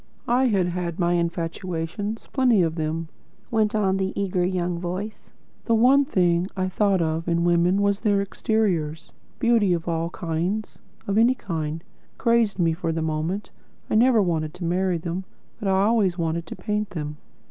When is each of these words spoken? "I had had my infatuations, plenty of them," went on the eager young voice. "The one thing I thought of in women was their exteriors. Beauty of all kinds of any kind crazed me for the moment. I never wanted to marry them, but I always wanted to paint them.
"I 0.27 0.45
had 0.45 0.69
had 0.69 0.97
my 0.97 1.13
infatuations, 1.13 2.27
plenty 2.33 2.63
of 2.63 2.73
them," 2.73 3.07
went 3.51 3.75
on 3.75 3.97
the 3.97 4.19
eager 4.19 4.43
young 4.43 4.79
voice. 4.79 5.31
"The 5.65 5.75
one 5.75 6.05
thing 6.05 6.47
I 6.57 6.69
thought 6.69 7.03
of 7.03 7.27
in 7.27 7.43
women 7.43 7.83
was 7.83 7.99
their 7.99 8.19
exteriors. 8.19 9.13
Beauty 9.37 9.73
of 9.73 9.87
all 9.87 10.09
kinds 10.09 10.79
of 11.05 11.19
any 11.19 11.35
kind 11.35 11.83
crazed 12.17 12.57
me 12.57 12.73
for 12.73 12.91
the 12.91 13.03
moment. 13.03 13.51
I 13.91 13.93
never 13.93 14.23
wanted 14.23 14.55
to 14.55 14.65
marry 14.65 14.97
them, 14.97 15.23
but 15.59 15.67
I 15.67 15.83
always 15.83 16.17
wanted 16.17 16.47
to 16.47 16.55
paint 16.55 16.89
them. 16.89 17.17